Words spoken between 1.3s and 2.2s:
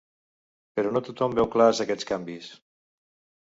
veu clars aquests